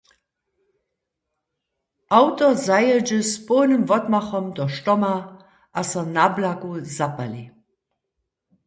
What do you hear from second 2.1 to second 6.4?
Awto zajědźe z połnym wotmachom do štoma a so na